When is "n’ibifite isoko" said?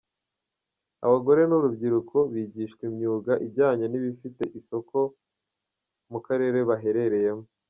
3.89-4.97